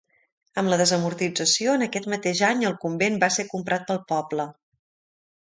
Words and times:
Amb 0.59 0.69
la 0.73 0.77
desamortització, 0.79 1.75
en 1.79 1.85
aquest 1.87 2.07
mateix 2.15 2.41
any 2.49 2.65
el 2.71 2.75
convent 2.87 3.21
va 3.25 3.31
ser 3.37 3.47
comprat 3.53 3.87
pel 3.93 4.03
poble. 4.15 4.49